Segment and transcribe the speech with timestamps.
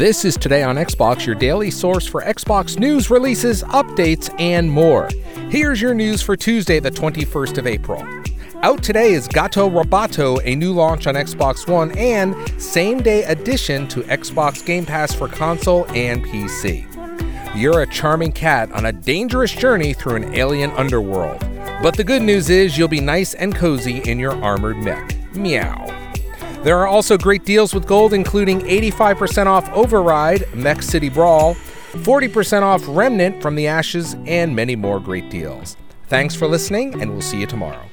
[0.00, 5.10] This is Today on Xbox, your daily source for Xbox news, releases, updates, and more.
[5.50, 8.02] Here's your news for Tuesday, the 21st of April.
[8.62, 13.86] Out today is Gato Roboto, a new launch on Xbox One and same day addition
[13.88, 16.86] to Xbox Game Pass for console and PC.
[17.54, 21.40] You're a charming cat on a dangerous journey through an alien underworld.
[21.82, 25.14] But the good news is you'll be nice and cozy in your armored mech.
[25.34, 25.99] Meow.
[26.62, 32.62] There are also great deals with gold, including 85% off Override, Mech City Brawl, 40%
[32.62, 35.78] off Remnant from the Ashes, and many more great deals.
[36.08, 37.86] Thanks for listening, and we'll see you tomorrow.